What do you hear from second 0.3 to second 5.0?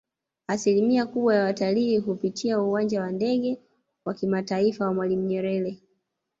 Asilimia kubwa ya watalii hupitia uwanja wa Ndege wa kimataifa wa